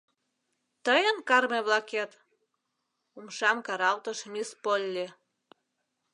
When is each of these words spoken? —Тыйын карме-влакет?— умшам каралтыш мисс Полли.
—Тыйын 0.85 1.17
карме-влакет?— 1.29 2.11
умшам 3.17 3.57
каралтыш 3.67 4.19
мисс 4.33 4.49
Полли. 4.63 5.07